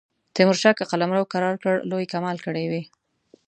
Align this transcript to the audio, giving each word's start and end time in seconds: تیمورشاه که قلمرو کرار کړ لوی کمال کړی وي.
تیمورشاه 0.35 0.77
که 0.77 0.83
قلمرو 0.91 1.23
کرار 1.33 1.55
کړ 1.63 1.75
لوی 1.91 2.05
کمال 2.13 2.37
کړی 2.45 2.65
وي. 2.71 2.81